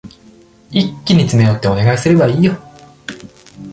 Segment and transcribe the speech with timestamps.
[0.71, 2.53] 一気に詰め寄ってお願いすればいいよ。